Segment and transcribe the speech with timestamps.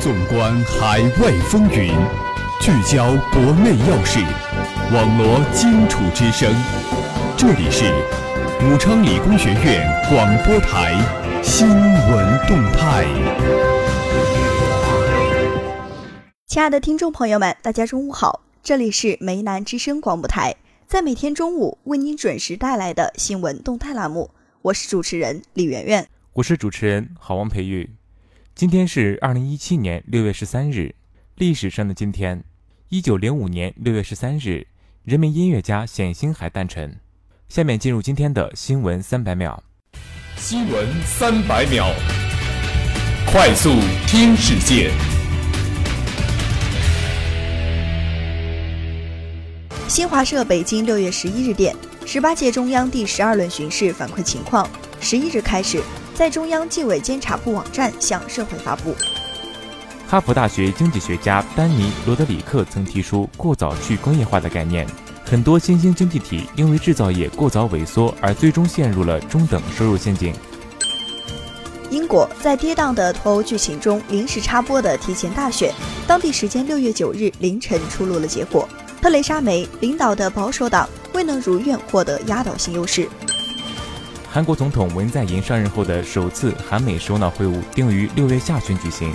[0.00, 1.92] 纵观海外风云，
[2.58, 4.18] 聚焦国内要事，
[4.94, 6.50] 网罗荆楚之声。
[7.36, 7.84] 这里是
[8.64, 10.94] 武昌理工学院广播台
[11.42, 13.04] 新闻动态。
[16.46, 20.56] 亲爱的听众朋友们，大家中午好，这里是梅南之声广播台，
[20.86, 24.30] 在每天中午为您准时带来的新闻动态栏目，
[24.62, 27.90] 我是主持人李媛媛，我是主持人郝王培育。
[28.60, 30.94] 今天是二零一七年六月十三日，
[31.36, 32.44] 历史上的今天，
[32.90, 34.66] 一九零五年六月十三日，
[35.02, 37.00] 人民音乐家冼星海诞辰。
[37.48, 39.64] 下面进入今天的新闻三百秒。
[40.36, 41.86] 新闻三百秒，
[43.32, 43.70] 快速
[44.06, 44.90] 听世界。
[49.88, 51.74] 新华社北京六月十一日电，
[52.04, 54.68] 十八届中央第十二轮巡视反馈情况，
[55.00, 55.82] 十一日开始。
[56.20, 58.94] 在中央纪委监察部网站向社会发布。
[60.06, 64.86] 哈佛大学经济学家丹尼·罗德里克曾提出“过早去工业化”的概念，
[65.24, 70.34] 很多新兴经济体因为制造业过早萎缩而最终陷入了中等收入陷阱。
[71.88, 75.72] 英国在跌宕的脱欧剧情中临时插播的提前大选，
[76.06, 78.68] 当地时间六月九日凌晨出炉了结果，
[79.00, 83.08] 特蕾莎梅领导的保守党未能如愿获得压倒性优势。
[84.32, 89.12] 韩国总统文在寅上任后的首次韩美首脑会晤定于六月下旬举行。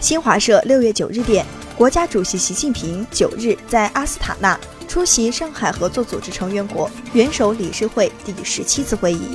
[0.00, 9.28] 新华社六月九日电，国家主席习近平九日在阿斯塔纳出席上海合作组织成员国元首理事会第十七次会议。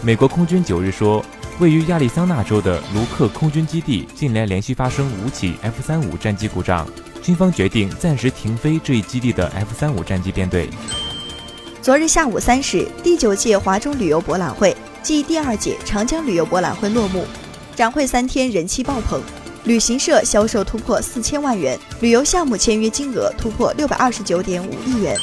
[0.00, 1.22] 美国空军九日说，
[1.58, 6.88] 位于亚利桑那州的卢克空军基地近来连续发生五起 F 三五战机故障，
[7.22, 10.70] 军方决定暂时停飞这一基地的 F 三五战机编队。
[11.84, 17.26] 昨日下午三时，第九届华中旅游博览会暨第二届长江旅游博览会落幕。
[17.76, 19.20] 展会三天人气爆棚，
[19.64, 25.14] 旅行社销售突破四千万元，旅游项目签约金额突破六百二十九点五亿元。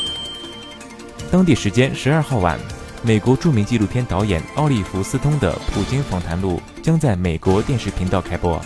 [1.32, 2.60] 当地时间十二号晚，
[3.02, 8.62] 美国著名纪录片导演奥利弗·斯通的《普京访谈录》将在美国电视频道开播。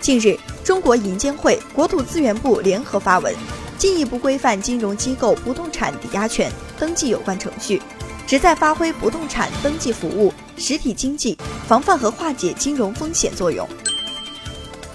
[0.00, 3.32] 近日，中国银监会、国土资源部联合发文。
[3.78, 7.80] 进一步规范金融机构不动产抵押权登记有关程序，
[8.26, 13.66] 旨在发挥不动产登记服务实体经济防范和化解金融风险作用。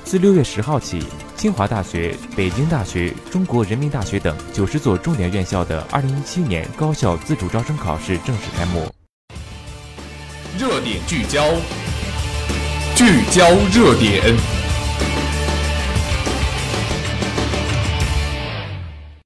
[0.03, 1.01] 自六月十号起，
[1.37, 8.91] 清华大学、北京大学、中国人民大学等九十所重点院校的二零一七年高校自主招生考试正式开幕。
[10.59, 11.49] 热点聚焦，
[12.95, 14.35] 聚焦热点。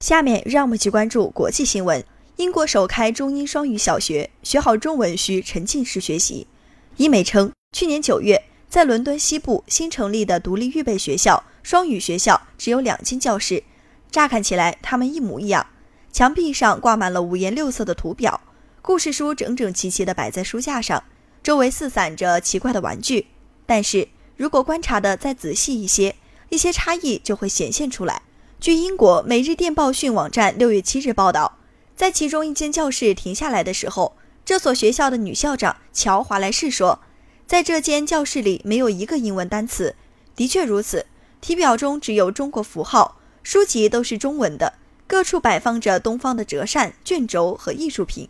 [0.07, 2.01] 下面让我们去关注国际新闻。
[2.38, 6.47] 英国首开中英双语小学，学好中文需沉浸式学习。
[6.95, 13.62] 英美称，去年九月，在伦敦西部新成立的独立预备学校双语学校只有两间教室，
[14.09, 15.68] 乍看起来它们一模一样，
[16.13, 18.39] 墙壁上挂满了五颜六色的图表，
[18.81, 21.03] 故事书整整齐齐地摆在书架上，
[21.44, 23.28] 周围四散着奇怪的玩具。
[23.66, 24.07] 但是
[24.38, 26.16] 如果观察的再仔细一些，
[26.47, 28.22] 一些差异就会显现出来。
[28.59, 31.59] 据英国《每日电报讯》网站六月七日报道，
[31.95, 37.00] 在其中一间教室停下来的时候，这所学校的女校长乔·华莱士说
[37.45, 39.95] ：“在这间教室里没有一个英文单词。”
[40.35, 41.06] 的确如此，
[41.40, 44.74] 题表中只有中国符号，书籍都是中文的，
[45.06, 48.28] 各处摆放着东方的折扇、卷轴和艺术品，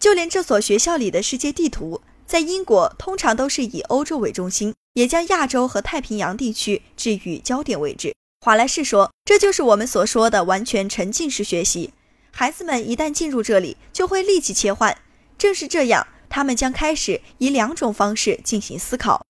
[0.00, 8.12] 就连这所学校里的世界地图，在英国通常都是以欧洲为中心，也将亚洲和太平洋地区置于焦点位置。
[8.48, 11.92] 华莱士说：“这就是我们所说的完全沉浸式学习。
[12.32, 14.96] 孩子们一旦进入这里，就会立即切换。
[15.36, 19.22] 正是这样，他们将开始以两种方式进行思考。”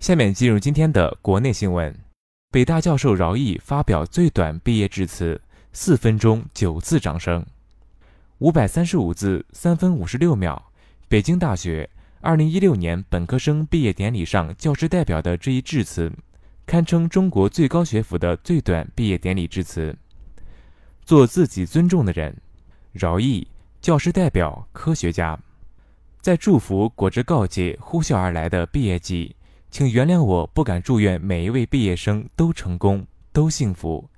[0.00, 1.96] 下面进入今天的国内新闻：
[2.50, 5.40] 北大教授饶毅发表最短毕业致辞，
[5.72, 7.46] 四分钟九字掌声，
[8.38, 10.72] 五百三十五字三分五十六秒。
[11.06, 11.88] 北京大学。
[12.22, 16.12] 二零一六年本科生毕业典礼上，教师代表的这一致辞，
[16.66, 19.96] 堪称中国最高学府的最短毕业典礼致辞。
[21.02, 22.36] 做自己尊重的人，
[22.92, 23.48] 饶毅，
[23.80, 25.38] 教师代表，科学家，
[26.20, 29.34] 在祝福裹着告诫呼啸而来的毕业季，
[29.70, 34.10] 请原谅我不敢祝愿每一位毕业生都成功、都幸福，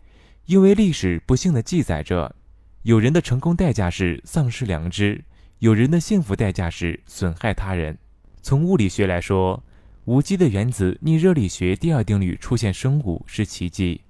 [0.47, 2.35] 因为历史不幸地记载着，
[2.83, 5.25] 有人的成功代价是丧失良知。
[5.62, 7.97] 有人的幸福代价是损害他人。
[8.43, 9.62] 从物理学来说，
[10.06, 14.00] 无机的原子逆热力学第二定律出现生物是奇迹；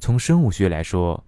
[0.00, 1.22] 从生物学来说，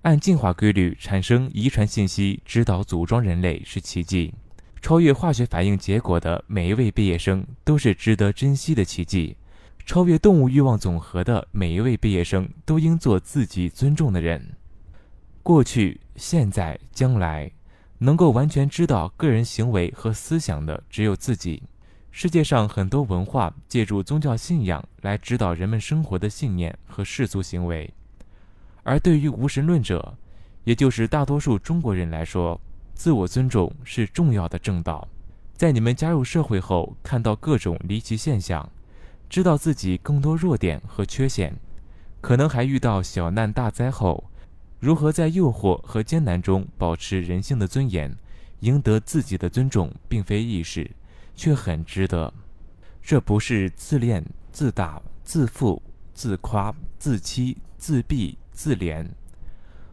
[0.00, 4.32] 按进化规律产生遗传信息指导组装人类是奇迹；
[4.80, 9.36] 超越化学反应结果的每一位毕业生都是值得珍惜的奇迹。
[9.84, 14.56] 超越动物欲望总和的每一位毕业生都应做自己尊重的人。
[15.42, 17.52] 过去、现在、将来，
[17.98, 21.62] 能够完全知道个人行为和思想的只有自己。
[22.10, 27.92] 世界上很多文化借助宗教信仰来指导人们生活的信念和世俗行为，
[28.82, 30.16] 而对于无神论者，
[30.64, 32.58] 也就是大多数中国人来说，
[32.94, 35.06] 自我尊重是重要的正道。
[35.54, 38.68] 在你们加入社会后，看到各种离奇现象。
[39.28, 41.52] 知道自己更多弱点和缺陷，
[42.20, 44.30] 可能还遇到小难大灾后，
[44.78, 48.14] 如何在诱惑和艰难中保持人性的尊严，
[48.60, 50.90] 赢得自己的尊重，并非易事，
[51.34, 52.32] 却很值得。
[53.02, 55.82] 这不是自恋、自大、自负、
[56.12, 59.06] 自夸、自欺、自闭、自怜，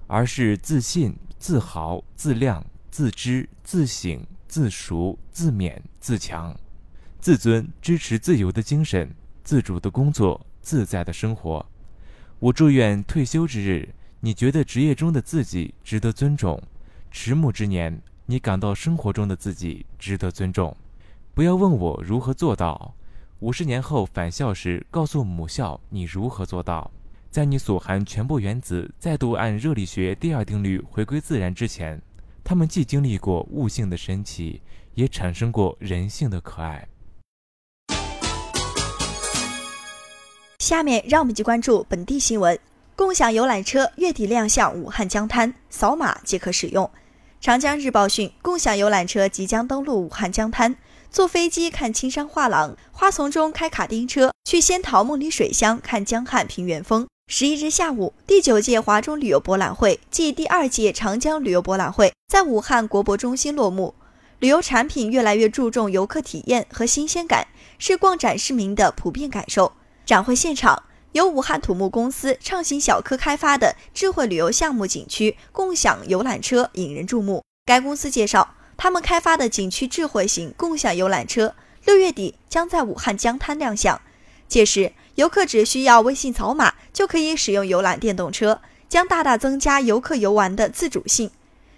[0.08, 6.56] 而是自信、自豪、自量、自知、自省、自赎、自勉、自强、
[7.20, 9.10] 自尊，支持自由的精神。
[9.44, 11.66] 自主的工作，自在的生活。
[12.40, 13.94] 我祝愿退休之日，
[14.25, 16.58] 你觉得职业中的自己值得尊重；
[17.12, 20.74] 迟暮之年，你感到生活中的自己值得尊重。
[21.34, 22.96] 不要问我如何做到，
[23.42, 26.90] 五十年后返校时，告诉母校你如何做到。
[27.30, 32.02] 在你所含全部原子再度按热力学第二定律回归自然之前，
[32.46, 34.62] 他们既经历过物性的神奇，
[34.94, 36.88] 也产生过人性的可爱。
[40.60, 42.58] 下面让我们去关注本地新闻。
[42.95, 46.90] 共享游览车月底亮相武汉江滩，扫码即可使用。
[47.42, 50.75] 长江日报讯，共享游览车即将登陆武汉江滩，
[51.10, 57.07] 坐飞机看青山画廊，花丛中开卡丁车，去仙桃梦里水乡看江汉平原风。
[57.28, 63.96] 十一日下午，第九届华中旅游博览会暨第二届长江旅游博览会在武汉国博中心落幕。
[64.38, 67.48] 旅游产品越来越注重游客体验和新鲜感，
[67.80, 69.72] 是逛展市民的普遍感受。
[70.06, 77.44] 展会现场，由武汉土木公司畅行小科开发的智慧旅游项目景区共享游览车引人注目。
[77.65, 81.56] 该公司介绍，他们开发的景区智慧型共享游览车
[81.86, 84.01] 六月底将在武汉江滩亮相。
[84.48, 91.30] 届时，游客只需要微信扫码就可以使用游览电动车，将大大增加游客游玩的自主性。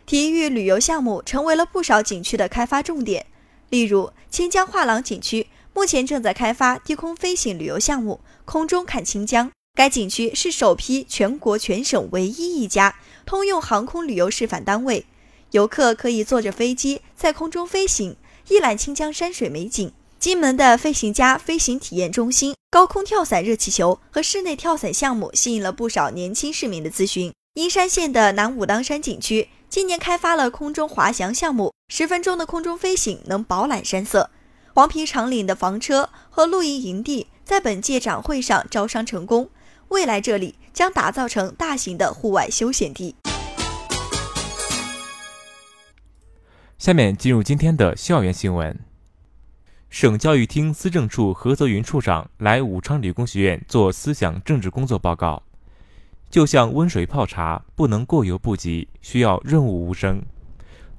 [0.06, 3.26] 体育旅游项目成为了不少景区的开发重点，
[3.70, 5.48] 例如清江画廊景区。
[5.76, 9.52] 目前正在开发低空飞行旅游项目，空中看清江。
[9.74, 12.96] 该景区是首批全国全省唯一一家
[13.26, 15.06] 通用航空旅游示范单位，
[15.52, 18.16] 游客可以坐着飞机在空中飞行，
[18.48, 19.92] 一览清江山水美景。
[20.18, 27.34] 金门的飞行家飞行体验中心高空跳伞热气球和室内跳伞项目吸引了不少年轻市民的咨询。
[27.56, 34.30] 英山县的南武当山景区今年开发了空中滑翔项目，十分钟的空中飞行能饱览山色。
[34.76, 39.50] 黄皮长岭的房车和露营营地在本届展会上招商成功，
[39.88, 43.16] 未来这里将打造成大型的户外休闲地。
[46.78, 48.78] 下面进入今天的校园新闻。
[49.90, 55.42] 省教育厅思政处何泽云处长来武昌理工学院做思想政治工作报告。
[56.30, 60.22] 就像温水泡茶，不能过犹不及，需要润物无声。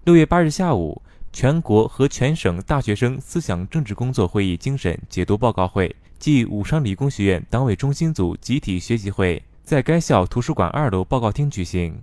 [0.05, 1.03] 六月八日下午。
[1.37, 12.03] 全国和全省大学生思想政治工作会议精神解读报告会暨武昌理工学院党委中心组集体学习会在该校图书馆二楼报告厅举行。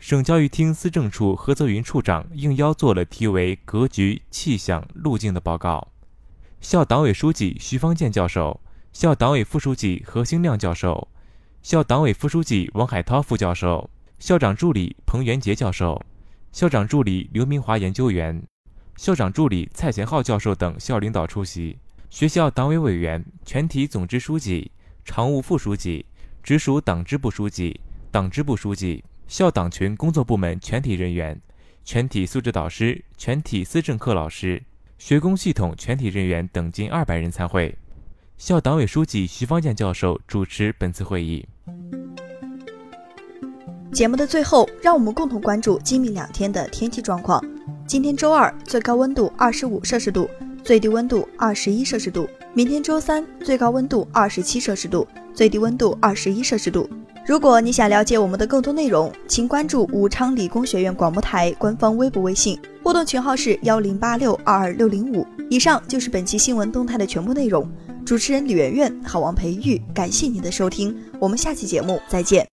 [0.00, 5.86] 省教育厅思政处何泽云处长应邀做了题为“格局、气象、路径”的报告。
[6.60, 8.60] 校党委书记徐方建教授、
[8.92, 11.06] 校党委副书记何兴亮教授、
[11.62, 16.04] 校党委副书记王海涛副教授、校长助理彭元杰教授、
[16.50, 18.42] 校长助理刘明华研究员。
[18.96, 24.70] 校长助理蔡贤浩教授等校领导出席，学校党委委员、全体总支书记、
[25.04, 26.04] 常务副书记、
[26.42, 27.78] 直属党支部书记、
[28.10, 31.38] 党支部书记、校党群工作部门全体人员、
[31.84, 34.62] 全体素质导师、全体思政课老师、
[34.98, 37.76] 学工系统全体人员等近二百人参会。
[38.38, 41.46] 校党委书记徐方建教授主持本次会议。
[43.92, 47.42] 节目的最后，让我们共同关注今明两天的天气状况。
[47.86, 50.28] 今天周二，最高温度二十五摄氏度，
[50.64, 52.28] 最低温度二十一摄氏度。
[52.52, 56.90] 明天周三，最高温度二十七摄氏度，最低温度二十一摄氏度。
[57.24, 65.24] 如果你想了解我们的更多内容，请关注武昌理工学院广播台官方微博、微信，互动群号是幺零八六二二六零五。
[65.48, 67.70] 以上就是本期新闻动态的全部内容。
[68.04, 72.44] 主持人李媛媛，好王培育，感谢您的收听，我们下期节目再见。